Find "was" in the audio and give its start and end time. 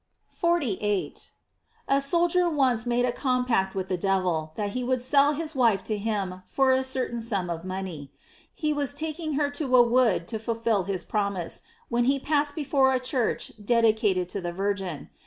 8.73-8.95